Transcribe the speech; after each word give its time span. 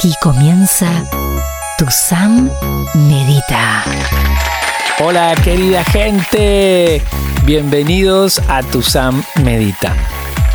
Aquí 0.00 0.14
comienza 0.22 1.04
Tu 1.76 1.84
Sam 1.90 2.50
Medita. 2.94 3.84
Hola 5.04 5.34
querida 5.44 5.84
gente, 5.84 7.02
bienvenidos 7.44 8.40
a 8.48 8.62
Tu 8.62 8.80
Sam 8.80 9.22
Medita. 9.44 9.94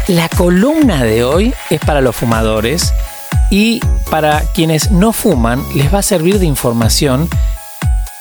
La 0.07 0.29
columna 0.29 1.03
de 1.03 1.23
hoy 1.23 1.53
es 1.69 1.79
para 1.79 2.01
los 2.01 2.15
fumadores 2.15 2.91
y 3.51 3.81
para 4.09 4.41
quienes 4.55 4.89
no 4.89 5.13
fuman 5.13 5.63
les 5.75 5.93
va 5.93 5.99
a 5.99 6.01
servir 6.01 6.39
de 6.39 6.47
información 6.47 7.29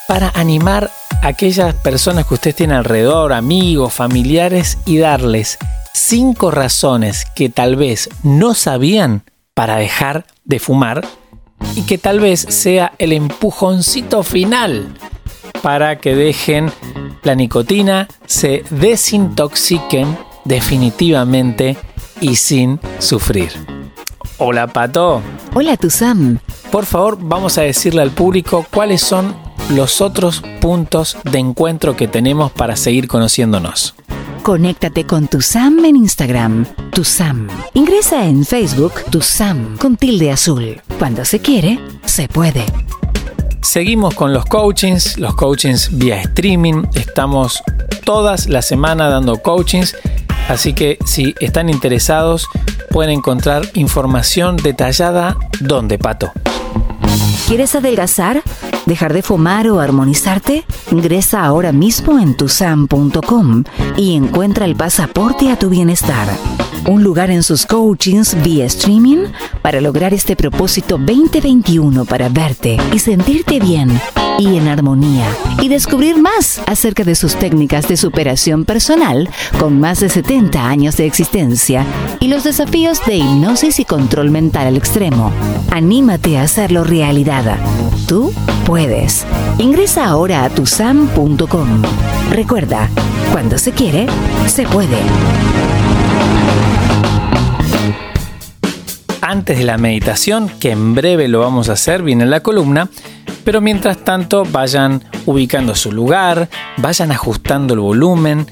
para 0.07 0.31
animar 0.35 0.91
a 1.23 1.29
aquellas 1.29 1.75
personas 1.75 2.27
que 2.27 2.35
usted 2.35 2.55
tiene 2.55 2.75
alrededor, 2.75 3.33
amigos, 3.33 3.95
familiares 3.95 4.77
y 4.85 4.99
darles 4.99 5.57
cinco 5.95 6.51
razones 6.51 7.25
que 7.35 7.49
tal 7.49 7.77
vez 7.77 8.11
no 8.23 8.53
sabían 8.53 9.23
para 9.55 9.77
dejar 9.77 10.27
de 10.45 10.59
fumar 10.59 11.07
y 11.77 11.83
que 11.83 11.99
tal 11.99 12.21
vez 12.21 12.41
sea 12.41 12.93
el 12.99 13.13
empujoncito 13.13 14.23
final 14.23 14.89
para 15.63 15.99
que 15.99 16.15
dejen 16.15 16.71
la 17.23 17.35
nicotina, 17.35 18.09
se 18.27 18.65
desintoxiquen 18.71 20.19
definitivamente 20.45 21.77
y 22.21 22.37
sin 22.37 22.81
sufrir. 22.99 23.51
Hola 24.39 24.67
Pato. 24.67 25.23
Hola 25.55 25.77
Tuzam. 25.77 26.39
Por 26.71 26.85
favor, 26.85 27.17
vamos 27.21 27.57
a 27.57 27.63
decirle 27.63 28.03
al 28.03 28.11
público 28.11 28.67
cuáles 28.71 29.01
son 29.01 29.35
los 29.71 30.01
otros 30.01 30.43
puntos 30.61 31.17
de 31.25 31.39
encuentro 31.39 31.97
que 31.97 32.09
tenemos 32.09 32.53
para 32.53 32.77
seguir 32.77 33.09
conociéndonos. 33.09 33.95
Conéctate 34.45 35.07
con 35.07 35.27
tu 35.27 35.41
Sam 35.41 35.87
en 35.87 35.97
Instagram, 35.97 36.67
tu 36.91 37.03
Sam. 37.03 37.49
Ingresa 37.73 38.27
en 38.27 38.45
Facebook, 38.45 38.93
tu 39.11 39.23
Sam 39.23 39.79
con 39.79 39.97
tilde 39.97 40.31
azul. 40.31 40.83
Cuando 40.99 41.25
se 41.25 41.39
quiere, 41.41 41.81
se 42.05 42.29
puede. 42.29 42.67
Seguimos 43.63 44.15
con 44.15 44.35
los 44.35 44.45
coachings, 44.45 45.17
los 45.17 45.35
coachings 45.35 45.97
vía 45.97 46.21
streaming. 46.21 46.83
Estamos 46.93 47.63
todas 48.05 48.47
la 48.47 48.61
semana 48.61 49.09
dando 49.09 49.39
coachings. 49.39 49.97
Así 50.51 50.75
que 50.75 50.99
si 51.07 51.35
están 51.41 51.71
interesados, 51.71 52.47
pueden 52.91 53.13
encontrar 53.13 53.63
información 53.73 54.59
detallada 54.59 55.39
donde, 55.59 55.97
Pato. 55.97 56.33
¿Quieres 57.47 57.75
adelgazar? 57.75 58.43
¿Dejar 58.87 59.13
de 59.13 59.21
fumar 59.23 59.69
o 59.69 59.79
armonizarte? 59.79 60.65
Ingresa 60.91 61.45
ahora 61.45 61.73
mismo 61.73 62.19
en 62.19 62.35
tusam.com 62.37 63.65
y 63.99 64.17
encuentra 64.17 64.65
el 64.65 64.75
pasaporte 64.77 65.51
a 65.51 65.59
tu 65.59 65.69
bienestar. 65.69 66.27
Un 66.89 67.05
lugar 67.05 67.31
en 67.31 67.43
sus 67.43 67.67
coachings 67.67 68.43
vía 68.43 68.65
streaming 68.65 69.27
para 69.61 69.83
lograr 69.83 70.15
este 70.15 70.37
propósito 70.37 70.97
2021 70.97 72.07
para 72.07 72.31
verte 72.31 72.79
y 72.93 72.99
sentirte 72.99 73.61
bien 73.61 74.01
y 74.39 74.57
en 74.57 74.69
armonía 74.69 75.27
y 75.61 75.69
descubrir 75.69 76.21
más 76.21 76.61
acerca 76.67 77.05
de 77.05 77.15
sus 77.15 77.37
técnicas 77.37 77.89
de 77.89 77.97
superación 77.97 78.65
personal 78.65 79.29
con 79.59 79.81
más 79.81 80.01
de 80.01 80.09
70 80.09 80.67
años 80.67 80.97
de 80.97 81.07
existencia 81.07 81.87
y 82.21 82.29
los 82.29 82.45
desafíos 82.45 83.05
de 83.07 83.17
hipnosis 83.17 83.81
y 83.81 83.85
control 83.85 84.31
mental 84.31 84.67
al 84.67 84.77
extremo. 84.77 85.33
Anímate 85.71 86.39
a 86.39 86.43
hacerlo 86.43 86.85
realidad. 86.85 87.59
Tú 88.07 88.33
puedes. 88.67 89.25
Ingresa 89.59 90.07
ahora 90.07 90.45
a 90.45 90.51
tusam.com. 90.51 91.83
Recuerda, 92.31 92.89
cuando 93.33 93.59
se 93.59 93.73
quiere, 93.73 94.07
se 94.47 94.65
puede. 94.65 94.99
Antes 99.21 99.59
de 99.59 99.65
la 99.65 99.79
meditación, 99.79 100.51
que 100.61 100.71
en 100.71 100.95
breve 100.95 101.29
lo 101.29 101.41
vamos 101.41 101.71
a 101.71 101.73
hacer, 101.73 102.03
viene 102.03 102.27
la 102.27 102.41
columna, 102.41 102.91
pero 103.45 103.61
mientras 103.61 103.99
tanto 103.99 104.45
vayan 104.45 105.05
ubicando 105.27 105.75
su 105.75 105.93
lugar, 105.93 106.49
vayan 106.79 107.13
ajustando 107.13 107.75
el 107.75 107.81
volumen 107.81 108.47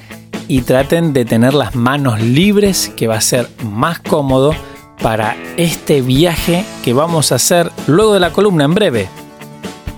y 0.49 0.63
traten 0.63 1.13
de 1.13 1.25
tener 1.25 1.55
las 1.55 1.75
manos 1.75 2.21
libres, 2.21 2.93
que 2.97 3.07
va 3.07 3.17
a 3.17 3.21
ser 3.21 3.49
más 3.65 3.99
cómodo 4.01 4.55
para 5.03 5.37
este 5.57 6.03
viaje 6.03 6.65
que 6.85 6.93
vamos 6.93 7.33
a 7.33 7.37
hacer 7.37 7.71
luego 7.87 8.15
de 8.15 8.21
la 8.21 8.31
columna 8.31 8.65
en 8.65 8.75
breve 8.75 9.09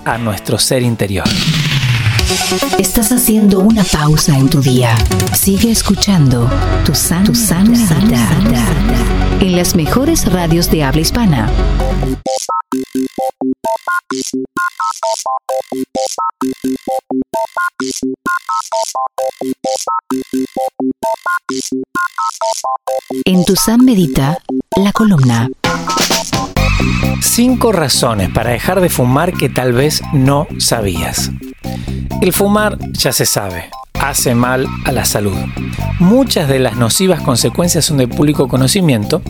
a 0.05 0.19
nuestro 0.19 0.59
ser 0.59 0.83
interior. 0.83 1.27
Estás 2.79 3.13
haciendo 3.13 3.61
una 3.61 3.85
pausa 3.85 4.37
en 4.37 4.49
tu 4.49 4.61
día. 4.61 4.97
Sigue 5.35 5.71
escuchando 5.71 6.49
tu 6.85 6.95
san, 6.95 7.25
tu 7.25 7.35
san, 7.35 7.73
en 9.41 9.57
las 9.57 9.75
mejores 9.75 10.31
radios 10.33 10.71
de 10.71 10.85
habla 10.85 11.01
hispana. 11.01 11.51
En 23.25 23.45
tu 23.45 23.57
San 23.57 23.85
Medita, 23.85 24.39
la 24.77 24.93
columna. 24.93 25.49
Cinco 27.23 27.73
razones 27.73 28.31
para 28.31 28.51
dejar 28.51 28.81
de 28.81 28.89
fumar 28.89 29.33
que 29.33 29.49
tal 29.49 29.73
vez 29.73 30.03
no 30.13 30.47
sabías. 30.59 31.31
El 32.21 32.33
fumar 32.33 32.79
ya 32.93 33.13
se 33.13 33.27
sabe, 33.27 33.71
hace 33.95 34.35
mal 34.35 34.67
a 34.85 34.93
la 34.93 35.05
salud. 35.05 35.37
Muchas 35.99 36.49
de 36.49 36.59
las 36.59 36.77
nocivas 36.77 37.21
consecuencias 37.21 37.85
son 37.85 37.99
de 37.99 38.09
público 38.09 38.49
conocimiento, 38.49 39.23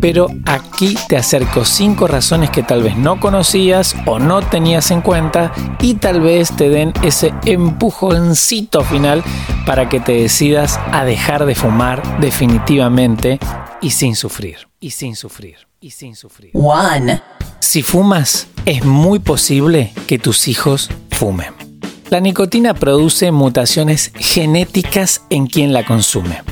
pero 0.00 0.26
aquí 0.46 0.96
te 1.08 1.16
acerco 1.16 1.64
cinco 1.64 2.06
razones 2.06 2.50
que 2.50 2.62
tal 2.62 2.82
vez 2.82 2.96
no 2.96 3.20
conocías 3.20 3.94
o 4.06 4.18
no 4.18 4.42
tenías 4.42 4.90
en 4.90 5.00
cuenta 5.00 5.52
y 5.80 5.94
tal 5.94 6.20
vez 6.20 6.54
te 6.56 6.68
den 6.68 6.92
ese 7.02 7.32
empujoncito 7.44 8.82
final 8.82 9.22
para 9.64 9.88
que 9.88 10.00
te 10.00 10.12
decidas 10.12 10.78
a 10.90 11.04
dejar 11.04 11.46
de 11.46 11.54
fumar 11.54 12.20
definitivamente 12.20 13.38
y 13.80 13.90
sin 13.90 14.16
sufrir, 14.16 14.68
y 14.80 14.90
sin 14.90 15.16
sufrir, 15.16 15.56
y 15.80 15.90
sin 15.90 16.16
sufrir. 16.16 16.50
One. 16.54 17.22
Si 17.60 17.82
fumas, 17.82 18.48
es 18.66 18.84
muy 18.84 19.20
posible 19.20 19.92
que 20.06 20.18
tus 20.18 20.48
hijos 20.48 20.90
fumen. 21.10 21.71
La 22.12 22.20
nicotina 22.20 22.74
produce 22.74 23.32
mutaciones 23.32 24.12
genéticas 24.14 25.22
en 25.30 25.46
quien 25.46 25.72
la 25.72 25.86
consume. 25.86 26.42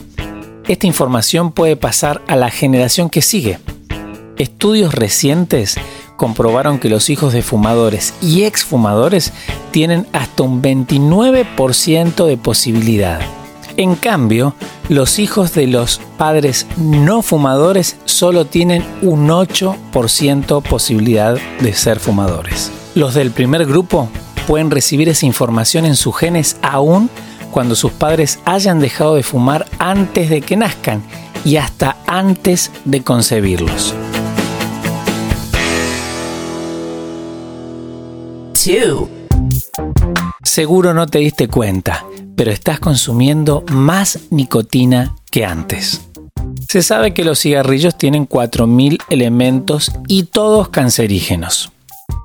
Esta 0.67 0.87
información 0.87 1.53
puede 1.53 1.77
pasar 1.77 2.23
a 2.29 2.37
la 2.37 2.49
generación 2.49 3.11
que 3.11 3.21
sigue. 3.21 3.59
Estudios 4.39 4.95
recientes 4.95 5.77
comprobaron 6.17 6.79
que 6.79 6.89
los 6.89 7.11
hijos 7.11 7.35
de 7.35 7.43
fumadores 7.43 8.15
y 8.23 8.45
exfumadores 8.45 9.35
tienen 9.71 10.07
hasta 10.15 10.45
un 10.45 10.63
29% 10.63 12.25
de 12.25 12.39
posibilidad. 12.39 13.21
En 13.77 13.97
cambio, 13.97 14.55
los 14.89 15.19
hijos 15.19 15.53
de 15.53 15.67
los 15.67 16.01
padres 16.17 16.67
no 16.79 17.21
fumadores 17.21 17.99
solo 18.07 18.47
tienen 18.47 18.83
un 19.03 19.29
8% 19.29 20.63
posibilidad 20.63 21.37
de 21.61 21.75
ser 21.75 22.01
fumadores. 22.01 22.73
Los 22.95 23.13
del 23.13 23.31
primer 23.31 23.67
grupo 23.67 24.09
pueden 24.47 24.71
recibir 24.71 25.09
esa 25.09 25.27
información 25.27 25.85
en 25.85 25.97
sus 25.97 26.17
genes 26.17 26.57
aún 26.63 27.11
cuando 27.51 27.75
sus 27.75 27.93
padres 27.93 28.39
hayan 28.45 28.81
dejado 28.81 29.15
de 29.15 29.23
fumar 29.23 29.67
antes 29.79 30.31
de 30.31 30.41
que 30.41 30.57
nazcan 30.57 31.03
y 31.45 31.57
hasta 31.57 31.97
antes 32.07 32.71
de 32.85 33.03
concebirlos. 33.03 33.95
Seguro 40.45 40.93
no 40.93 41.07
te 41.07 41.19
diste 41.19 41.49
cuenta, 41.49 42.05
pero 42.37 42.51
estás 42.51 42.79
consumiendo 42.79 43.65
más 43.71 44.19
nicotina 44.31 45.15
que 45.31 45.47
antes. 45.47 46.03
Se 46.69 46.83
sabe 46.83 47.15
que 47.15 47.25
los 47.25 47.41
cigarrillos 47.41 47.97
tienen 47.97 48.29
4.000 48.29 48.99
elementos 49.09 49.93
y 50.07 50.25
todos 50.25 50.69
cancerígenos. 50.69 51.73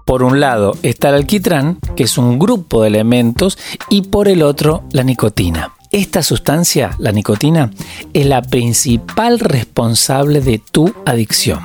Por 0.06 0.22
un 0.22 0.40
lado 0.40 0.78
está 0.84 1.10
el 1.10 1.16
alquitrán, 1.16 1.80
que 1.96 2.04
es 2.04 2.20
un 2.20 2.38
grupo 2.38 2.82
de 2.82 2.90
elementos, 2.90 3.58
y 3.90 4.04
por 4.04 4.28
el 4.28 4.44
otro 4.44 4.84
la 4.92 5.04
nicotina. 5.04 5.74
Esta 5.92 6.22
sustancia, 6.22 6.92
la 7.00 7.12
nicotina, 7.12 7.72
es 8.14 8.26
la 8.26 8.44
principal 8.44 9.40
responsable 9.40 10.42
de 10.42 10.60
tu 10.60 10.94
adicción. 11.06 11.60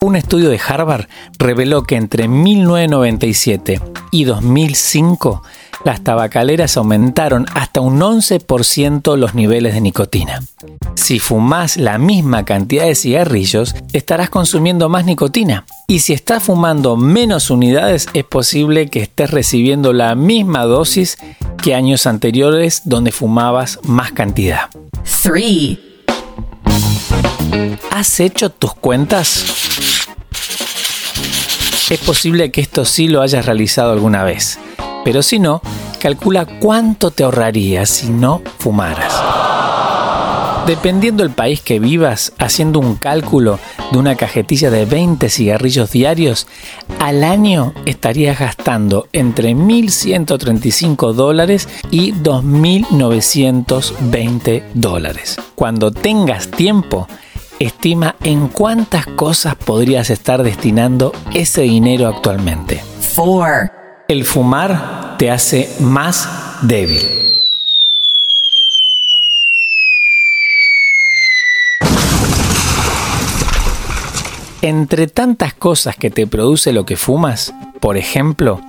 Un 0.00 0.16
estudio 0.16 0.50
de 0.50 0.60
Harvard 0.66 1.06
reveló 1.38 1.84
que 1.84 1.96
entre 1.96 2.26
1997 2.26 3.80
y 4.10 4.24
2005 4.24 5.42
las 5.84 6.02
tabacaleras 6.02 6.76
aumentaron 6.76 7.46
hasta 7.54 7.80
un 7.80 8.00
11% 8.00 9.16
los 9.16 9.34
niveles 9.34 9.74
de 9.74 9.80
nicotina. 9.80 10.40
Si 10.96 11.20
fumas 11.20 11.76
la 11.76 11.98
misma 11.98 12.44
cantidad 12.44 12.86
de 12.86 12.94
cigarrillos, 12.94 13.76
estarás 13.92 14.30
consumiendo 14.30 14.88
más 14.88 15.04
nicotina. 15.04 15.64
Y 15.86 16.00
si 16.00 16.12
estás 16.14 16.42
fumando 16.42 16.96
menos 16.96 17.50
unidades, 17.50 18.08
es 18.12 18.24
posible 18.24 18.88
que 18.88 19.02
estés 19.02 19.30
recibiendo 19.30 19.92
la 19.92 20.14
misma 20.16 20.64
dosis 20.64 21.18
que 21.62 21.74
años 21.74 22.06
anteriores 22.06 22.82
donde 22.86 23.12
fumabas 23.12 23.78
más 23.84 24.10
cantidad. 24.12 24.70
3. 25.22 25.78
¿Has 27.90 28.18
hecho 28.18 28.50
tus 28.50 28.74
cuentas? 28.74 29.44
Es 31.88 32.00
posible 32.00 32.50
que 32.50 32.60
esto 32.60 32.84
sí 32.84 33.06
lo 33.06 33.22
hayas 33.22 33.46
realizado 33.46 33.92
alguna 33.92 34.24
vez, 34.24 34.58
pero 35.04 35.22
si 35.22 35.38
no, 35.38 35.62
calcula 36.00 36.46
cuánto 36.46 37.12
te 37.12 37.22
ahorrarías 37.22 37.88
si 37.88 38.08
no 38.08 38.42
fumaras. 38.58 39.45
Dependiendo 40.66 41.22
del 41.22 41.32
país 41.32 41.60
que 41.60 41.78
vivas, 41.78 42.32
haciendo 42.38 42.80
un 42.80 42.96
cálculo 42.96 43.60
de 43.92 43.98
una 43.98 44.16
cajetilla 44.16 44.68
de 44.68 44.84
20 44.84 45.30
cigarrillos 45.30 45.92
diarios, 45.92 46.48
al 46.98 47.22
año 47.22 47.72
estarías 47.84 48.40
gastando 48.40 49.06
entre 49.12 49.54
1.135 49.54 51.12
dólares 51.12 51.68
y 51.92 52.12
2.920 52.14 54.64
dólares. 54.74 55.36
Cuando 55.54 55.92
tengas 55.92 56.50
tiempo, 56.50 57.06
estima 57.60 58.16
en 58.24 58.48
cuántas 58.48 59.06
cosas 59.06 59.54
podrías 59.54 60.10
estar 60.10 60.42
destinando 60.42 61.12
ese 61.32 61.62
dinero 61.62 62.08
actualmente. 62.08 62.82
4. 63.14 63.70
El 64.08 64.24
fumar 64.24 65.14
te 65.16 65.30
hace 65.30 65.70
más 65.78 66.28
débil. 66.62 67.35
Entre 74.62 75.06
tantas 75.06 75.54
cosas 75.54 75.96
que 75.96 76.10
te 76.10 76.26
produce 76.26 76.72
lo 76.72 76.86
que 76.86 76.96
fumas, 76.96 77.54
por 77.80 77.96
ejemplo, 77.96 78.60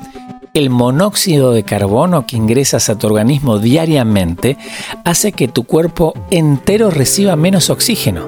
el 0.53 0.69
monóxido 0.69 1.51
de 1.53 1.63
carbono 1.63 2.25
que 2.25 2.35
ingresas 2.35 2.89
a 2.89 2.97
tu 2.97 3.07
organismo 3.07 3.59
diariamente 3.59 4.57
hace 5.05 5.31
que 5.31 5.47
tu 5.47 5.63
cuerpo 5.63 6.13
entero 6.29 6.89
reciba 6.89 7.35
menos 7.35 7.69
oxígeno. 7.69 8.27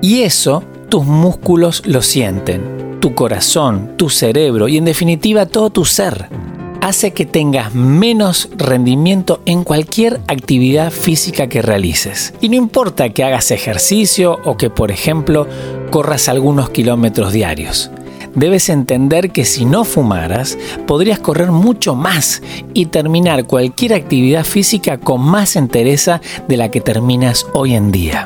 Y 0.00 0.22
eso 0.22 0.62
tus 0.88 1.04
músculos 1.04 1.82
lo 1.84 2.02
sienten, 2.02 2.98
tu 3.00 3.14
corazón, 3.14 3.94
tu 3.96 4.08
cerebro 4.08 4.68
y 4.68 4.76
en 4.76 4.84
definitiva 4.84 5.46
todo 5.46 5.70
tu 5.70 5.84
ser 5.84 6.28
hace 6.80 7.12
que 7.12 7.26
tengas 7.26 7.74
menos 7.74 8.48
rendimiento 8.56 9.40
en 9.46 9.64
cualquier 9.64 10.20
actividad 10.28 10.90
física 10.90 11.48
que 11.48 11.62
realices. 11.62 12.34
Y 12.40 12.48
no 12.48 12.56
importa 12.56 13.08
que 13.10 13.24
hagas 13.24 13.50
ejercicio 13.50 14.38
o 14.44 14.56
que, 14.56 14.70
por 14.70 14.90
ejemplo, 14.90 15.46
corras 15.90 16.28
algunos 16.28 16.70
kilómetros 16.70 17.32
diarios. 17.32 17.90
Debes 18.34 18.68
entender 18.68 19.30
que 19.32 19.44
si 19.44 19.64
no 19.64 19.84
fumaras, 19.84 20.58
podrías 20.86 21.18
correr 21.18 21.50
mucho 21.50 21.94
más 21.94 22.42
y 22.74 22.86
terminar 22.86 23.46
cualquier 23.46 23.94
actividad 23.94 24.44
física 24.44 24.98
con 24.98 25.20
más 25.20 25.56
entereza 25.56 26.20
de 26.46 26.56
la 26.56 26.70
que 26.70 26.80
terminas 26.80 27.46
hoy 27.52 27.74
en 27.74 27.90
día. 27.90 28.24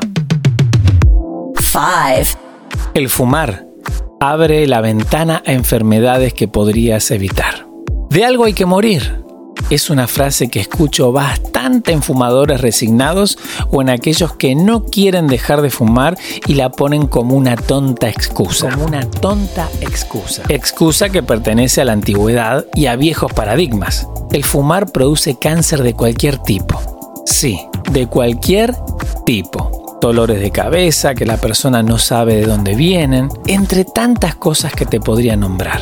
5. 1.55 2.39
El 2.93 3.09
fumar 3.09 3.65
abre 4.19 4.67
la 4.67 4.81
ventana 4.81 5.41
a 5.45 5.53
enfermedades 5.53 6.33
que 6.33 6.47
podrías 6.47 7.09
evitar. 7.09 7.72
De 8.13 8.23
algo 8.23 8.43
hay 8.43 8.53
que 8.53 8.67
morir. 8.67 9.23
Es 9.71 9.89
una 9.89 10.05
frase 10.07 10.47
que 10.47 10.59
escucho 10.59 11.11
bastante 11.11 11.93
en 11.93 12.03
fumadores 12.03 12.61
resignados 12.61 13.39
o 13.71 13.81
en 13.81 13.89
aquellos 13.89 14.35
que 14.35 14.53
no 14.53 14.85
quieren 14.85 15.25
dejar 15.25 15.63
de 15.63 15.71
fumar 15.71 16.15
y 16.45 16.53
la 16.53 16.69
ponen 16.69 17.07
como 17.07 17.35
una 17.35 17.55
tonta 17.55 18.09
excusa. 18.09 18.69
Como 18.69 18.85
una 18.85 19.09
tonta 19.09 19.67
excusa. 19.81 20.43
Excusa 20.47 21.09
que 21.09 21.23
pertenece 21.23 21.81
a 21.81 21.85
la 21.85 21.93
antigüedad 21.93 22.67
y 22.75 22.85
a 22.85 22.95
viejos 22.97 23.33
paradigmas. 23.33 24.07
El 24.31 24.43
fumar 24.43 24.91
produce 24.91 25.39
cáncer 25.39 25.81
de 25.81 25.95
cualquier 25.95 26.37
tipo. 26.37 26.79
Sí, 27.25 27.59
de 27.91 28.05
cualquier 28.05 28.75
tipo 29.25 29.97
dolores 29.99 30.39
de 30.39 30.51
cabeza, 30.51 31.15
que 31.15 31.25
la 31.25 31.37
persona 31.37 31.81
no 31.81 31.97
sabe 31.97 32.35
de 32.35 32.45
dónde 32.45 32.75
vienen, 32.75 33.29
entre 33.47 33.85
tantas 33.85 34.35
cosas 34.35 34.73
que 34.73 34.85
te 34.85 34.99
podría 34.99 35.35
nombrar. 35.37 35.81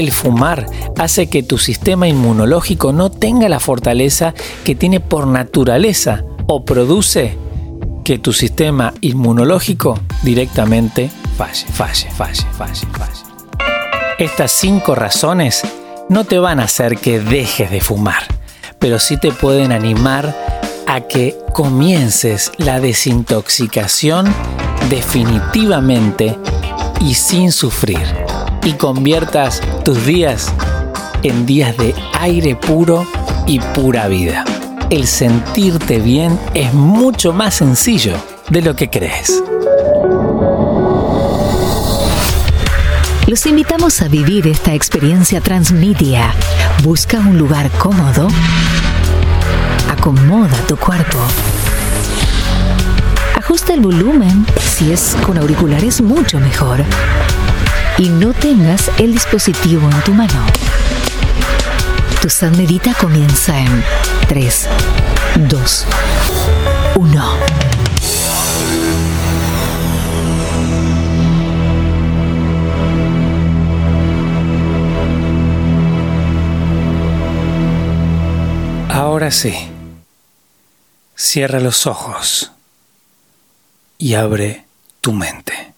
El 0.00 0.12
fumar 0.12 0.64
hace 0.96 1.26
que 1.26 1.42
tu 1.42 1.58
sistema 1.58 2.08
inmunológico 2.08 2.90
no 2.90 3.10
tenga 3.10 3.50
la 3.50 3.60
fortaleza 3.60 4.32
que 4.64 4.74
tiene 4.74 4.98
por 4.98 5.26
naturaleza 5.26 6.24
o 6.46 6.64
produce 6.64 7.36
que 8.02 8.18
tu 8.18 8.32
sistema 8.32 8.94
inmunológico 9.02 10.00
directamente 10.22 11.10
falle, 11.36 11.66
falle, 11.70 12.10
falle, 12.12 12.46
falle, 12.56 12.86
falle. 12.92 13.22
Estas 14.18 14.52
cinco 14.52 14.94
razones 14.94 15.60
no 16.08 16.24
te 16.24 16.38
van 16.38 16.60
a 16.60 16.64
hacer 16.64 16.96
que 16.96 17.20
dejes 17.20 17.70
de 17.70 17.82
fumar, 17.82 18.22
pero 18.78 18.98
sí 18.98 19.18
te 19.18 19.32
pueden 19.32 19.70
animar 19.70 20.34
a 20.86 21.02
que 21.02 21.36
comiences 21.52 22.52
la 22.56 22.80
desintoxicación 22.80 24.32
definitivamente 24.88 26.38
y 27.02 27.12
sin 27.12 27.52
sufrir 27.52 28.19
y 28.64 28.72
conviertas 28.74 29.60
tus 29.84 30.04
días 30.04 30.52
en 31.22 31.46
días 31.46 31.76
de 31.76 31.94
aire 32.18 32.56
puro 32.56 33.06
y 33.46 33.58
pura 33.60 34.08
vida. 34.08 34.44
El 34.90 35.06
sentirte 35.06 35.98
bien 35.98 36.38
es 36.54 36.72
mucho 36.74 37.32
más 37.32 37.54
sencillo 37.54 38.14
de 38.48 38.62
lo 38.62 38.74
que 38.74 38.90
crees. 38.90 39.42
Los 43.26 43.46
invitamos 43.46 44.02
a 44.02 44.08
vivir 44.08 44.48
esta 44.48 44.74
experiencia 44.74 45.40
transmedia. 45.40 46.34
Busca 46.82 47.20
un 47.20 47.38
lugar 47.38 47.70
cómodo. 47.78 48.28
Acomoda 49.88 50.56
tu 50.66 50.76
cuerpo. 50.76 51.18
Ajusta 53.36 53.74
el 53.74 53.80
volumen. 53.80 54.44
Si 54.58 54.92
es 54.92 55.16
con 55.24 55.38
auriculares, 55.38 56.00
mucho 56.00 56.40
mejor 56.40 56.84
y 58.00 58.08
no 58.08 58.32
tengas 58.32 58.90
el 58.98 59.12
dispositivo 59.12 59.90
en 59.90 60.00
tu 60.04 60.14
mano. 60.14 60.46
Tu 62.22 62.30
San 62.30 62.56
Medita 62.56 62.94
comienza 62.94 63.60
en 63.60 63.84
3, 64.26 64.68
2, 65.50 65.86
1. 66.96 67.38
Ahora 78.88 79.30
sí, 79.30 79.54
cierra 81.14 81.60
los 81.60 81.86
ojos 81.86 82.50
y 83.98 84.14
abre 84.14 84.64
tu 85.02 85.12
mente. 85.12 85.69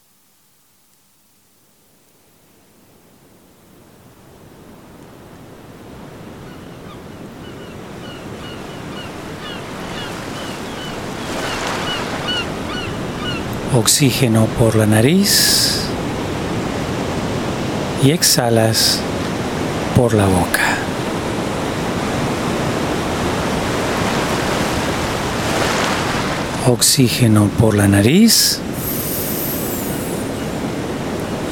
Oxígeno 13.75 14.47
por 14.59 14.77
la 14.77 14.85
nariz 14.85 15.81
y 18.05 18.11
exhalas 18.11 19.01
por 19.97 20.13
la 20.13 20.27
boca. 20.27 20.77
Oxígeno 26.67 27.49
por 27.59 27.75
la 27.75 27.89
nariz 27.89 28.59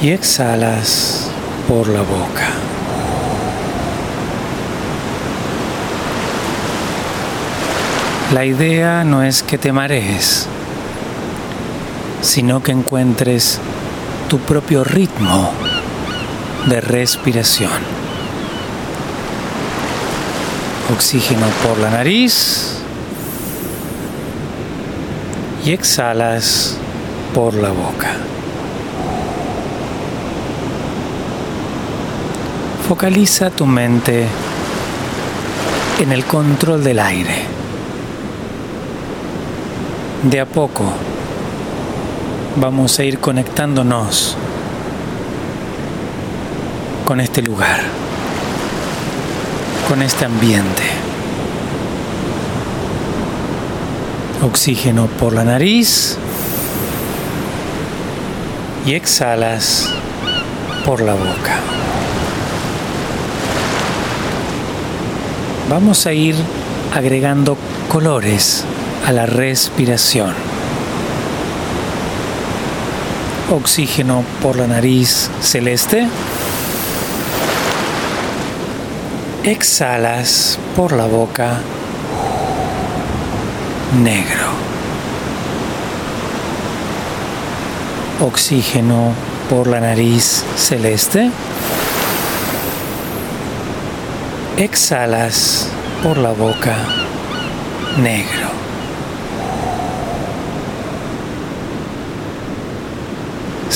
y 0.01 0.11
exhalas 0.11 1.31
por 1.67 1.87
la 1.87 2.01
boca. 2.01 2.49
La 8.31 8.45
idea 8.45 9.03
no 9.03 9.23
es 9.23 9.41
que 9.41 9.57
te 9.57 9.71
marees 9.71 10.47
sino 12.21 12.61
que 12.61 12.71
encuentres 12.71 13.59
tu 14.29 14.39
propio 14.39 14.83
ritmo 14.83 15.51
de 16.67 16.79
respiración. 16.79 17.71
Oxígeno 20.93 21.47
por 21.65 21.79
la 21.79 21.89
nariz 21.89 22.77
y 25.65 25.71
exhalas 25.71 26.77
por 27.33 27.53
la 27.53 27.69
boca. 27.69 28.15
Focaliza 32.87 33.49
tu 33.49 33.65
mente 33.65 34.27
en 35.99 36.11
el 36.11 36.25
control 36.25 36.83
del 36.83 36.99
aire. 36.99 37.45
De 40.23 40.39
a 40.39 40.45
poco 40.45 40.93
vamos 42.57 42.99
a 42.99 43.03
ir 43.03 43.19
conectándonos 43.19 44.35
con 47.05 47.19
este 47.19 47.41
lugar, 47.41 47.79
con 49.87 50.01
este 50.01 50.25
ambiente. 50.25 50.83
Oxígeno 54.41 55.07
por 55.07 55.33
la 55.33 55.43
nariz 55.43 56.17
y 58.85 58.93
exhalas 58.93 59.89
por 60.85 61.01
la 61.01 61.13
boca. 61.13 61.59
Vamos 65.69 66.05
a 66.05 66.13
ir 66.13 66.35
agregando 66.93 67.55
colores 67.87 68.65
a 69.05 69.11
la 69.11 69.25
respiración. 69.25 70.50
Oxígeno 73.51 74.23
por 74.41 74.55
la 74.55 74.65
nariz 74.65 75.29
celeste. 75.41 76.07
Exhalas 79.43 80.57
por 80.73 80.93
la 80.93 81.05
boca 81.05 81.59
negro. 84.01 84.47
Oxígeno 88.21 89.11
por 89.49 89.67
la 89.67 89.81
nariz 89.81 90.45
celeste. 90.55 91.29
Exhalas 94.55 95.67
por 96.01 96.17
la 96.17 96.31
boca 96.31 96.77
negro. 97.97 98.70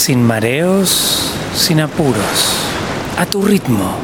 Sin 0.05 0.21
mareos, 0.21 1.31
sin 1.55 1.81
apuros, 1.81 2.59
a 3.17 3.25
tu 3.25 3.41
ritmo. 3.41 3.95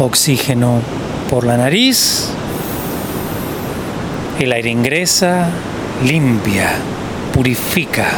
Oxígeno 0.00 0.80
por 1.30 1.46
la 1.46 1.56
nariz. 1.56 2.26
El 4.40 4.50
aire 4.50 4.68
ingresa, 4.68 5.50
limpia, 6.04 6.72
purifica 7.32 8.08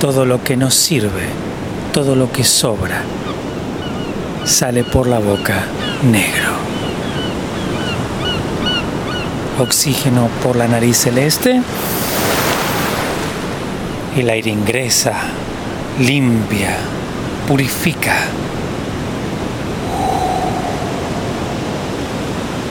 todo 0.00 0.26
lo 0.26 0.42
que 0.42 0.56
nos 0.56 0.74
sirve, 0.74 1.28
todo 1.92 2.16
lo 2.16 2.32
que 2.32 2.42
sobra, 2.42 3.04
sale 4.44 4.82
por 4.82 5.06
la 5.06 5.20
boca 5.20 5.66
negro. 6.10 6.50
Oxígeno 9.60 10.28
por 10.42 10.56
la 10.56 10.66
nariz 10.66 10.96
celeste. 10.96 11.62
El 14.16 14.28
aire 14.28 14.50
ingresa, 14.50 15.14
limpia, 15.98 16.76
purifica. 17.48 18.14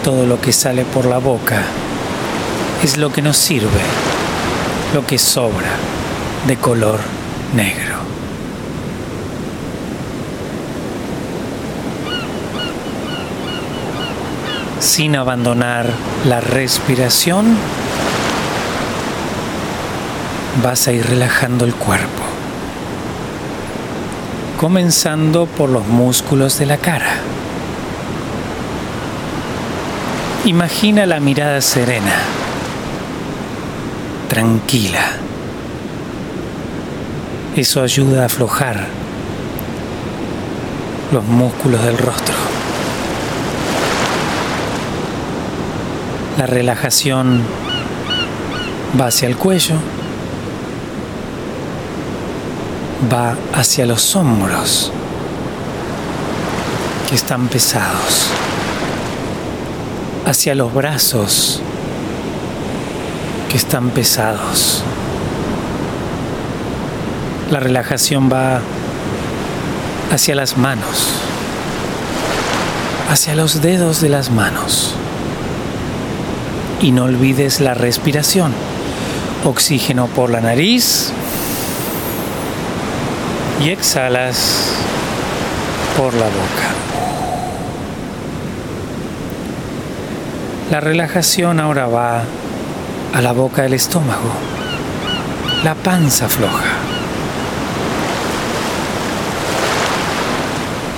Todo 0.04 0.28
lo 0.28 0.40
que 0.40 0.54
sale 0.54 0.86
por 0.86 1.06
la 1.06 1.18
boca 1.18 1.64
es 2.84 2.98
lo 2.98 3.12
que 3.12 3.24
nos 3.24 3.38
sirve, 3.38 3.82
lo 4.94 5.06
que 5.06 5.18
sobra 5.18 5.72
de 6.48 6.58
color 6.58 7.00
negro. 7.56 7.96
Sin 14.80 15.16
abandonar 15.16 15.88
la 16.26 16.40
respiración, 16.40 17.56
vas 20.64 20.88
a 20.88 20.92
ir 20.92 21.06
relajando 21.06 21.66
el 21.66 21.74
cuerpo, 21.74 22.24
comenzando 24.60 25.46
por 25.46 25.70
los 25.70 25.88
músculos 25.88 26.60
de 26.60 26.66
la 26.66 26.78
cara. 26.78 27.16
Imagina 30.46 31.06
la 31.06 31.20
mirada 31.20 31.62
serena, 31.62 32.16
tranquila 34.28 35.22
eso 37.56 37.82
ayuda 37.82 38.24
a 38.24 38.26
aflojar 38.28 38.88
los 41.12 41.24
músculos 41.26 41.84
del 41.84 41.98
rostro. 41.98 42.36
La 46.38 46.46
relajación 46.46 47.42
va 49.00 49.08
hacia 49.08 49.28
el 49.28 49.36
cuello, 49.36 49.76
va 53.10 53.36
hacia 53.54 53.86
los 53.86 54.16
hombros 54.16 54.92
que 57.10 57.16
están 57.16 57.48
pesados, 57.48 58.28
hacia 60.26 60.56
los 60.56 60.74
brazos 60.74 61.62
que 63.50 63.58
están 63.58 63.90
pesados. 63.90 64.84
La 67.50 67.60
relajación 67.60 68.30
va 68.32 68.62
hacia 70.12 70.36
las 70.36 70.58
manos, 70.58 71.10
hacia 73.10 73.36
los 73.36 73.62
dedos 73.62 74.00
de 74.00 74.10
las 74.10 74.30
manos. 74.30 74.96
Y 76.82 76.92
no 76.92 77.04
olvides 77.04 77.60
la 77.60 77.74
respiración. 77.74 78.54
Oxígeno 79.44 80.08
por 80.08 80.30
la 80.30 80.40
nariz 80.40 81.12
y 83.64 83.70
exhalas 83.70 84.72
por 85.96 86.14
la 86.14 86.26
boca. 86.26 86.72
La 90.72 90.80
relajación 90.80 91.60
ahora 91.60 91.86
va 91.86 92.24
a 93.14 93.22
la 93.22 93.34
boca 93.34 93.64
del 93.64 93.74
estómago, 93.74 94.32
la 95.64 95.76
panza 95.76 96.28
floja. 96.28 96.78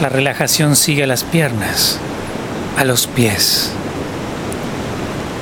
La 0.02 0.10
relajación 0.10 0.76
sigue 0.76 1.04
a 1.04 1.08
las 1.08 1.24
piernas, 1.24 1.98
a 2.78 2.86
los 2.86 3.08
pies. 3.08 3.72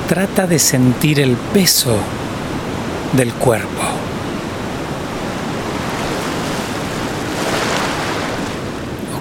Trata 0.07 0.47
de 0.47 0.59
sentir 0.59 1.19
el 1.19 1.35
peso 1.35 1.97
del 3.13 3.33
cuerpo. 3.33 3.90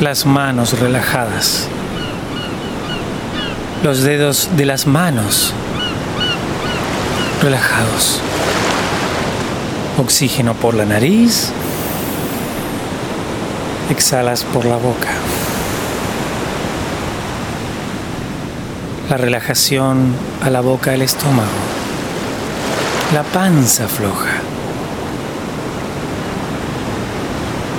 Las 0.00 0.24
manos 0.24 0.80
relajadas. 0.80 1.68
Los 3.82 4.02
dedos 4.02 4.48
de 4.56 4.64
las 4.64 4.86
manos 4.86 5.52
relajados. 7.42 8.20
Oxígeno 9.98 10.54
por 10.54 10.74
la 10.74 10.86
nariz 10.86 11.52
exhalas 13.90 14.44
por 14.44 14.64
la 14.64 14.76
boca. 14.76 15.08
La 19.10 19.16
relajación 19.16 20.14
a 20.42 20.48
la 20.48 20.60
boca 20.60 20.92
del 20.92 21.02
estómago. 21.02 21.48
La 23.12 23.24
panza 23.24 23.88
floja. 23.88 24.30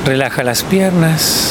Relaja 0.05 0.43
las 0.43 0.63
piernas, 0.63 1.50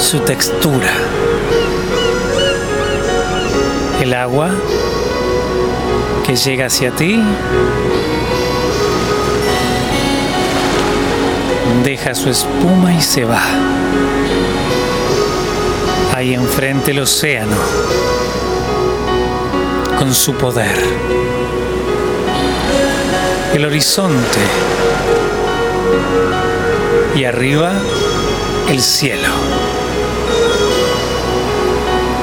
su 0.00 0.18
textura. 0.20 0.90
El 4.00 4.14
agua 4.14 4.50
que 6.26 6.34
llega 6.36 6.66
hacia 6.66 6.90
ti 6.90 7.22
deja 11.84 12.14
su 12.14 12.30
espuma 12.30 12.94
y 12.94 13.00
se 13.02 13.24
va. 13.24 13.42
Ahí 16.14 16.34
enfrente 16.34 16.92
el 16.92 17.00
océano, 17.00 17.56
con 19.98 20.14
su 20.14 20.34
poder. 20.34 20.76
El 23.54 23.64
horizonte. 23.64 24.40
Y 27.16 27.24
arriba, 27.24 27.72
el 28.68 28.80
cielo. 28.80 29.19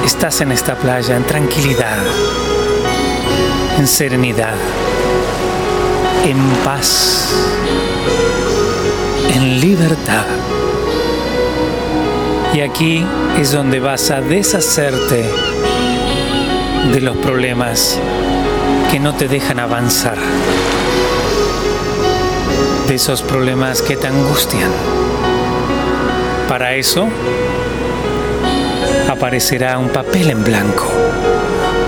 Estás 0.08 0.40
en 0.40 0.52
esta 0.52 0.74
playa 0.74 1.18
en 1.18 1.24
tranquilidad, 1.24 1.98
en 3.78 3.86
serenidad, 3.86 4.54
en 6.24 6.38
paz 6.64 7.34
en 9.34 9.60
libertad. 9.60 10.24
Y 12.54 12.62
aquí 12.62 13.04
es 13.38 13.52
donde 13.52 13.80
vas 13.80 14.10
a 14.10 14.22
deshacerte 14.22 15.26
de 16.90 17.00
los 17.02 17.18
problemas 17.18 17.98
que 18.90 18.98
no 18.98 19.14
te 19.14 19.28
dejan 19.28 19.60
avanzar, 19.60 20.16
de 22.88 22.94
esos 22.94 23.20
problemas 23.20 23.82
que 23.82 23.98
te 23.98 24.06
angustian. 24.06 24.70
Para 26.48 26.74
eso 26.76 27.10
aparecerá 29.08 29.78
un 29.78 29.88
papel 29.88 30.30
en 30.30 30.44
blanco, 30.44 30.86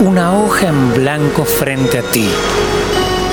una 0.00 0.38
hoja 0.38 0.68
en 0.68 0.94
blanco 0.94 1.44
frente 1.44 1.98
a 1.98 2.02
ti. 2.02 2.28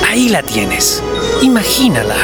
Ahí 0.10 0.28
la 0.30 0.44
tienes, 0.44 1.02
imagínala 1.42 2.16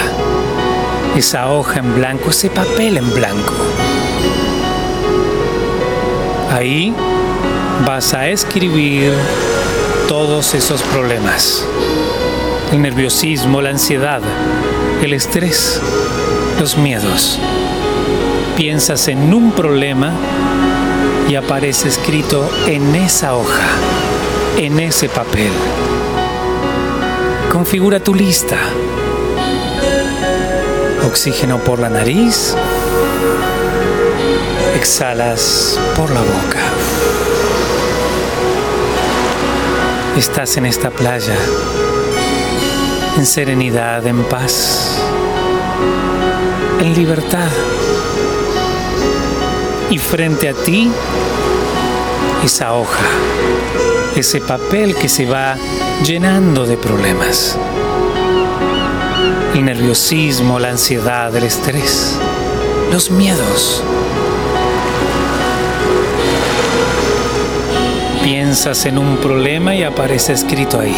esa 1.16 1.52
hoja 1.52 1.80
en 1.80 1.96
blanco, 1.96 2.32
ese 2.32 2.50
papel 2.50 2.98
en 2.98 3.14
blanco. 3.14 3.54
Ahí 6.52 6.94
vas 7.86 8.14
a 8.14 8.28
escribir 8.28 9.14
todos 10.08 10.54
esos 10.56 10.82
problemas. 10.82 11.66
El 12.72 12.82
nerviosismo, 12.82 13.62
la 13.62 13.70
ansiedad, 13.70 14.22
el 15.02 15.14
estrés, 15.14 15.80
los 16.60 16.78
miedos. 16.78 17.40
Piensas 18.58 19.08
en 19.08 19.34
un 19.34 19.52
problema 19.52 20.14
aparece 21.36 21.88
escrito 21.88 22.50
en 22.68 22.96
esa 22.96 23.36
hoja, 23.36 23.68
en 24.58 24.80
ese 24.80 25.10
papel. 25.10 25.52
Configura 27.52 28.00
tu 28.00 28.16
lista 28.16 28.58
Oxígeno 31.14 31.60
por 31.60 31.80
la 31.80 31.90
nariz. 31.90 32.56
Exhalas 34.76 35.80
por 35.96 36.10
la 36.10 36.22
boca. 36.22 36.60
Estás 40.18 40.58
en 40.58 40.66
esta 40.66 40.90
playa, 40.92 41.36
en 43.18 43.26
serenidad, 43.26 44.08
en 44.08 44.24
paz, 44.24 44.98
en 46.80 46.94
libertad. 46.96 47.50
Y 49.90 49.98
frente 49.98 50.50
a 50.50 50.54
ti, 50.54 50.92
esa 52.44 52.74
hoja, 52.74 53.06
ese 54.16 54.42
papel 54.42 54.96
que 54.96 55.10
se 55.10 55.26
va 55.26 55.56
llenando 56.04 56.66
de 56.66 56.78
problemas 56.78 57.58
el 59.54 59.66
nerviosismo, 59.66 60.58
la 60.58 60.70
ansiedad, 60.70 61.36
el 61.36 61.44
estrés, 61.44 62.18
los 62.92 63.12
miedos. 63.12 63.84
Piensas 68.24 68.86
en 68.86 68.98
un 68.98 69.18
problema 69.18 69.76
y 69.76 69.84
aparece 69.84 70.34
escrito 70.34 70.80
ahí. 70.80 70.96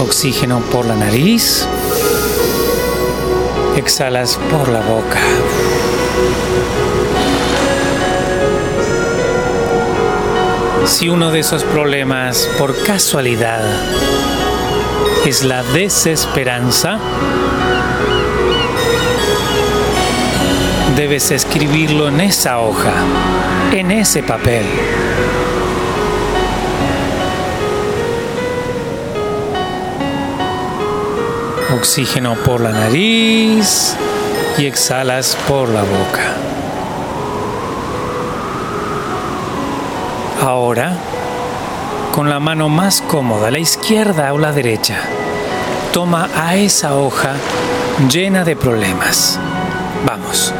Oxígeno 0.00 0.60
por 0.60 0.86
la 0.86 0.94
nariz. 0.94 1.66
Exhalas 3.76 4.38
por 4.50 4.68
la 4.68 4.80
boca. 4.82 5.18
Si 10.86 11.08
uno 11.08 11.30
de 11.30 11.40
esos 11.40 11.64
problemas 11.64 12.48
por 12.58 12.80
casualidad 12.84 13.62
es 15.26 15.42
la 15.42 15.62
desesperanza, 15.62 16.98
debes 20.94 21.30
escribirlo 21.30 22.08
en 22.08 22.20
esa 22.20 22.60
hoja, 22.60 22.92
en 23.72 23.90
ese 23.90 24.22
papel. 24.22 24.66
Oxígeno 31.76 32.34
por 32.44 32.60
la 32.60 32.70
nariz 32.70 33.96
y 34.58 34.66
exhalas 34.66 35.36
por 35.48 35.70
la 35.70 35.82
boca. 35.82 36.53
Ahora 40.42 40.92
con 42.14 42.30
la 42.30 42.38
mano 42.38 42.68
más 42.68 43.00
cómoda, 43.00 43.50
la 43.50 43.58
izquierda 43.58 44.32
o 44.32 44.38
la 44.38 44.52
derecha. 44.52 44.98
Toma 45.92 46.28
a 46.36 46.54
esa 46.54 46.94
hoja 46.94 47.32
llena 48.08 48.44
de 48.44 48.54
problemas. 48.54 49.36
Vamos. 50.06 50.54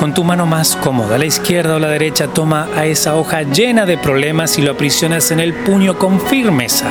Con 0.00 0.12
tu 0.12 0.24
mano 0.24 0.46
más 0.46 0.74
cómoda, 0.74 1.16
la 1.16 1.26
izquierda 1.26 1.76
o 1.76 1.78
la 1.78 1.86
derecha, 1.86 2.26
toma 2.26 2.66
a 2.74 2.86
esa 2.86 3.14
hoja 3.14 3.42
llena 3.42 3.86
de 3.86 3.98
problemas 3.98 4.58
y 4.58 4.62
lo 4.62 4.72
aprisionas 4.72 5.30
en 5.30 5.38
el 5.38 5.54
puño 5.54 5.96
con 5.96 6.20
firmeza. 6.20 6.90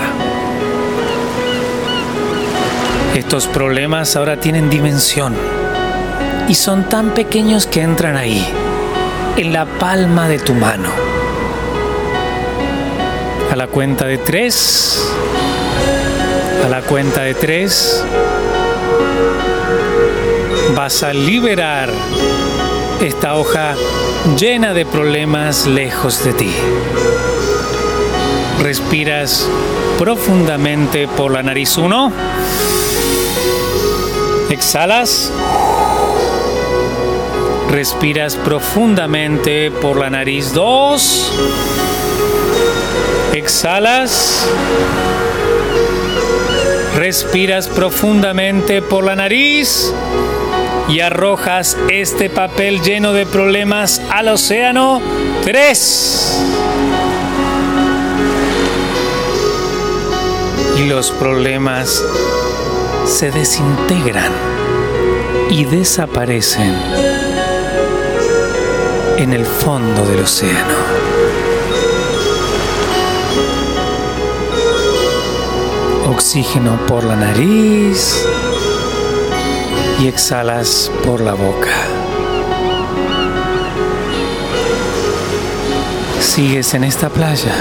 Estos 3.16 3.48
problemas 3.48 4.16
ahora 4.16 4.40
tienen 4.40 4.70
dimensión 4.70 5.36
y 6.48 6.56
son 6.56 6.88
tan 6.88 7.10
pequeños 7.10 7.68
que 7.68 7.82
entran 7.82 8.16
ahí, 8.16 8.48
en 9.36 9.52
la 9.52 9.66
palma 9.66 10.30
de 10.30 10.40
tu 10.40 10.54
mano 10.54 11.09
la 13.60 13.68
cuenta 13.68 14.06
de 14.06 14.18
tres. 14.18 15.06
A 16.66 16.70
la 16.70 16.82
cuenta 16.82 17.24
de 17.24 17.34
tres. 17.34 18.06
Vas 20.78 21.04
a 21.04 21.12
liberar 21.12 21.90
esta 23.02 23.36
hoja 23.36 23.76
llena 24.38 24.74
de 24.74 24.86
problemas 24.86 25.68
lejos 25.68 26.24
de 26.24 26.32
ti. 26.32 26.54
Respiras 28.62 29.46
profundamente 29.98 31.10
por 31.10 31.34
la 31.34 31.44
nariz 31.44 31.78
uno. 31.78 32.14
Exhalas. 34.50 35.34
Respiras 37.70 38.38
profundamente 38.38 39.70
por 39.70 39.98
la 39.98 40.10
nariz 40.10 40.54
dos. 40.54 41.30
Exhalas. 43.40 44.46
Respiras 46.98 47.70
profundamente 47.70 48.82
por 48.82 49.06
la 49.06 49.16
nariz 49.16 49.94
y 50.90 51.00
arrojas 51.00 51.78
este 51.90 52.30
papel 52.30 52.82
lleno 52.82 53.14
de 53.14 53.26
problemas 53.26 54.02
al 54.12 54.28
océano. 54.28 55.02
Tres. 55.46 56.38
Y 60.78 60.88
los 60.90 61.12
problemas 61.12 62.04
se 63.06 63.32
desintegran 63.32 64.34
y 65.50 65.64
desaparecen 65.64 66.76
en 69.18 69.32
el 69.32 69.46
fondo 69.46 70.06
del 70.06 70.24
océano. 70.24 71.09
Oxígeno 76.20 76.78
por 76.86 77.06
la 77.06 77.16
nariz 77.16 78.26
y 80.02 80.08
exhalas 80.08 80.92
por 81.06 81.22
la 81.22 81.34
boca. 81.34 81.72
Sigues 86.20 86.74
en 86.74 86.84
esta 86.84 87.08
playa 87.08 87.56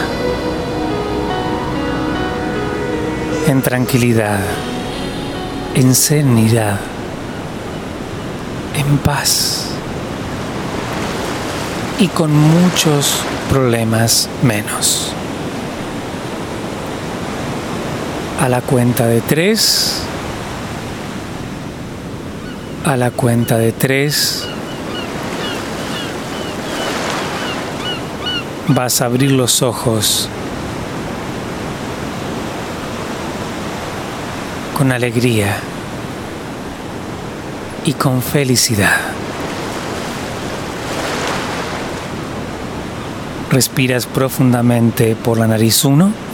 en 3.47 3.63
tranquilidad, 3.63 4.41
en 5.77 5.95
serenidad, 5.95 6.81
en 8.75 8.99
paz 8.99 9.67
y 12.01 12.09
con 12.09 12.37
muchos 12.37 13.21
problemas 13.49 14.29
menos. 14.43 15.15
A 18.41 18.49
la 18.49 18.61
cuenta 18.61 19.07
de 19.07 19.21
tres, 19.21 20.03
a 22.85 22.97
la 22.97 23.11
cuenta 23.11 23.59
de 23.59 23.73
tres 23.73 24.47
vas 28.69 29.01
a 29.01 29.07
abrir 29.07 29.33
los 29.33 29.63
ojos 29.63 30.29
con 34.77 34.93
alegría 34.93 35.57
y 37.85 37.95
con 37.95 38.23
felicidad. 38.23 39.01
Respiras 43.51 44.07
profundamente 44.07 45.17
por 45.17 45.39
la 45.39 45.49
nariz 45.49 45.85
uno. 45.85 46.28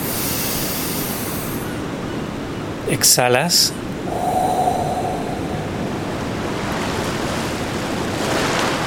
Exhalas 3.04 3.70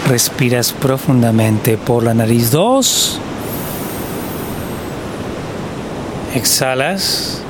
Respiras 0.08 0.72
profundamente 0.72 1.78
por 1.78 2.02
la 2.02 2.16
nariz 2.16 2.50
2. 2.50 3.20
Exhalas. 6.34 7.42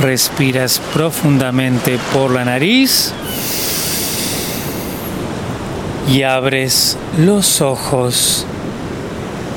Respiras 0.00 0.80
profundamente 0.92 1.98
por 2.12 2.32
la 2.32 2.44
nariz. 2.44 3.12
Y 6.10 6.24
abres 6.24 6.98
los 7.16 7.62
ojos 7.62 8.44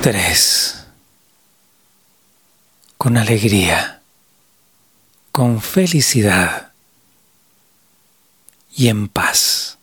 3. 0.04 0.75
Con 3.06 3.18
alegría. 3.18 4.02
Con 5.32 5.62
felicidad 5.62 6.70
y 8.76 8.88
en 8.88 9.08
paz. 9.10 9.78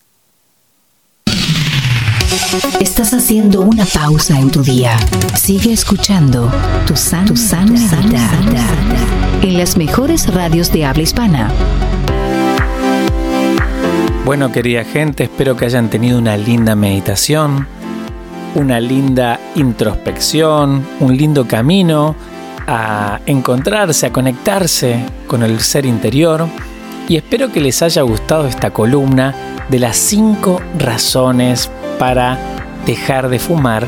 Estás 2.80 3.14
haciendo 3.14 3.60
una 3.60 3.84
pausa 3.84 4.36
en 4.40 4.50
tu 4.50 4.64
día. 4.64 4.98
Sigue 5.40 5.72
escuchando 5.72 6.50
tu 6.84 6.96
san, 6.96 7.26
tu 7.26 7.36
san, 7.36 7.72
en 9.42 9.56
las 9.56 9.76
mejores 9.76 10.26
radios 10.34 10.72
de 10.72 10.84
habla 10.84 11.04
hispana. 11.04 11.52
Bueno, 14.24 14.50
querida 14.50 14.84
gente, 14.84 15.22
espero 15.22 15.56
que 15.56 15.66
hayan 15.66 15.90
tenido 15.90 16.18
una 16.18 16.36
linda 16.36 16.74
meditación, 16.74 17.68
una 18.56 18.80
linda 18.80 19.38
introspección, 19.54 20.84
un 20.98 21.16
lindo 21.16 21.46
camino 21.46 22.16
a 22.66 23.20
encontrarse, 23.26 24.06
a 24.06 24.12
conectarse 24.12 25.04
con 25.26 25.42
el 25.42 25.60
ser 25.60 25.86
interior 25.86 26.46
y 27.08 27.16
espero 27.16 27.50
que 27.50 27.60
les 27.60 27.82
haya 27.82 28.02
gustado 28.02 28.46
esta 28.46 28.70
columna 28.70 29.34
de 29.68 29.78
las 29.78 29.96
5 29.96 30.60
razones 30.78 31.70
para 31.98 32.38
dejar 32.86 33.28
de 33.28 33.38
fumar 33.38 33.86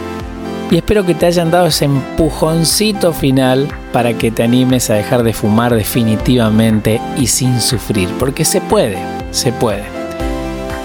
y 0.70 0.76
espero 0.76 1.04
que 1.04 1.14
te 1.14 1.26
hayan 1.26 1.50
dado 1.50 1.66
ese 1.66 1.84
empujoncito 1.84 3.12
final 3.12 3.68
para 3.92 4.14
que 4.14 4.30
te 4.30 4.42
animes 4.42 4.90
a 4.90 4.94
dejar 4.94 5.22
de 5.22 5.32
fumar 5.32 5.74
definitivamente 5.74 7.00
y 7.16 7.26
sin 7.26 7.60
sufrir, 7.60 8.08
porque 8.18 8.44
se 8.44 8.60
puede, 8.60 8.98
se 9.30 9.52
puede. 9.52 9.84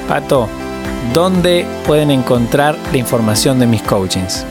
Pato, 0.07 0.47
¿dónde 1.13 1.65
pueden 1.87 2.11
encontrar 2.11 2.75
la 2.91 2.97
información 2.97 3.59
de 3.59 3.67
mis 3.67 3.81
coachings? 3.81 4.45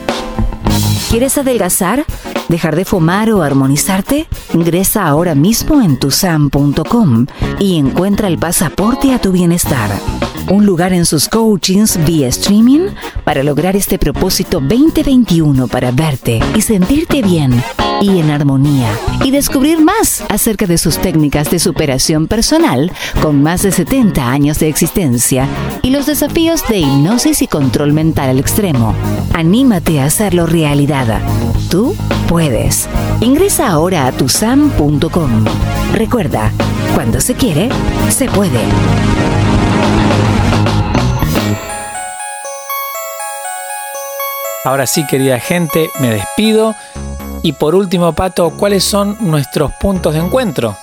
¿Quieres 1.09 1.37
adelgazar? 1.37 2.05
¿Dejar 2.49 2.75
de 2.75 2.83
fumar 2.83 3.31
o 3.31 3.43
armonizarte? 3.43 4.27
Ingresa 4.55 5.07
ahora 5.07 5.35
mismo 5.35 5.81
en 5.83 5.97
tusam.com 5.97 7.27
y 7.59 7.77
encuentra 7.77 8.27
el 8.27 8.39
pasaporte 8.39 9.13
a 9.13 9.21
tu 9.21 9.31
bienestar. 9.31 9.91
Un 10.49 10.65
lugar 10.65 10.91
en 10.91 11.05
sus 11.05 11.29
coachings 11.29 12.03
vía 12.05 12.27
streaming 12.27 12.87
para 13.23 13.43
lograr 13.43 13.75
este 13.75 13.99
propósito 13.99 14.59
2021 14.59 15.67
para 15.67 15.91
verte 15.91 16.39
y 16.55 16.61
sentirte 16.61 17.21
bien 17.21 17.63
y 18.01 18.17
en 18.19 18.31
armonía 18.31 18.89
y 19.23 19.29
descubrir 19.29 19.79
más 19.79 20.23
acerca 20.27 20.65
de 20.65 20.79
sus 20.79 20.97
técnicas 20.97 21.51
de 21.51 21.59
superación 21.59 22.27
personal 22.27 22.91
con 23.21 23.43
más 23.43 23.61
de 23.61 23.71
70 23.71 24.27
años 24.27 24.57
de 24.57 24.69
existencia 24.69 25.47
y 25.83 25.91
los 25.91 26.07
desafíos 26.07 26.67
de 26.67 26.79
hipnosis 26.79 27.43
y 27.43 27.47
control 27.47 27.93
mental 27.93 28.29
al 28.29 28.39
extremo. 28.39 28.95
Anímate 29.33 29.99
a 29.99 30.05
hacerlo 30.05 30.47
realidad. 30.47 31.21
Tú 31.69 31.95
puedes. 32.27 32.89
Ingresa 33.21 33.69
ahora 33.69 34.07
a 34.07 34.11
tusam.com. 34.11 35.45
Recuerda, 35.93 36.51
cuando 36.95 37.21
se 37.21 37.35
quiere, 37.35 37.69
se 38.09 38.25
puede. 38.27 38.59
Ahora 44.65 44.87
sí, 44.87 45.05
querida 45.05 45.39
gente, 45.39 45.89
me 45.99 46.09
despido. 46.09 46.75
Y 47.43 47.53
por 47.53 47.75
último, 47.75 48.13
Pato, 48.13 48.49
¿cuáles 48.51 48.83
son 48.83 49.17
nuestros 49.19 49.71
puntos 49.73 50.15
de 50.15 50.19
encuentro? 50.21 50.75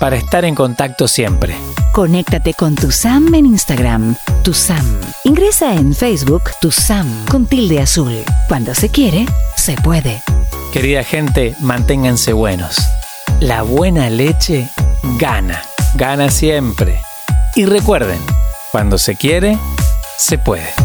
Para 0.00 0.16
estar 0.16 0.44
en 0.44 0.54
contacto 0.54 1.06
siempre. 1.06 1.56
Conéctate 1.92 2.54
con 2.54 2.74
tu 2.74 2.90
Sam 2.90 3.34
en 3.34 3.44
Instagram, 3.44 4.16
tu 4.42 4.54
Sam. 4.54 4.98
Ingresa 5.24 5.74
en 5.74 5.94
Facebook, 5.94 6.44
tu 6.62 6.70
Sam, 6.70 7.06
con 7.30 7.44
tilde 7.44 7.80
azul. 7.80 8.24
Cuando 8.48 8.74
se 8.74 8.88
quiere, 8.88 9.26
se 9.56 9.74
puede. 9.76 10.22
Querida 10.72 11.04
gente, 11.04 11.54
manténganse 11.60 12.32
buenos. 12.32 12.76
La 13.40 13.60
buena 13.60 14.08
leche 14.08 14.70
gana, 15.18 15.62
gana 15.94 16.30
siempre. 16.30 16.98
Y 17.56 17.66
recuerden, 17.66 18.20
cuando 18.70 18.96
se 18.96 19.14
quiere, 19.14 19.58
se 20.16 20.38
puede. 20.38 20.81